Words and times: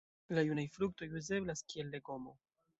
La 0.37 0.43
junaj 0.47 0.63
fruktoj 0.77 1.09
uzeblas 1.21 1.63
kiel 1.73 1.95
legomo. 1.99 2.39